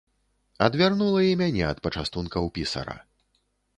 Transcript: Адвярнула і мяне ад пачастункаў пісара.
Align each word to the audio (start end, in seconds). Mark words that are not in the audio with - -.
Адвярнула 0.67 1.19
і 1.25 1.37
мяне 1.41 1.63
ад 1.71 1.77
пачастункаў 1.89 2.43
пісара. 2.57 2.95